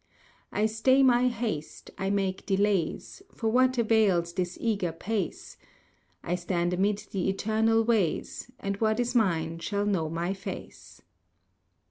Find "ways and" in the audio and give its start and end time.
7.83-8.77